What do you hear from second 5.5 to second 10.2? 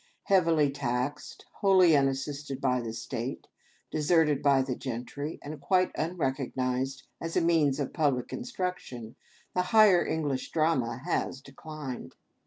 quite unrecognized as a means of public instruction, the higher